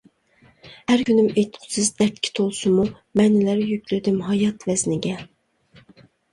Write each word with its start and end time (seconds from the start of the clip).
ھەر 0.91 1.03
كۈنۈم 1.09 1.27
ئېيتقۇسىز 1.33 1.91
دەردكە 1.99 2.33
تولسىمۇ، 2.41 2.87
مەنىلەر 3.23 3.63
يۈكلىدىم 3.75 4.21
ھايات 4.33 4.69
ۋەزنىگە. 4.73 5.17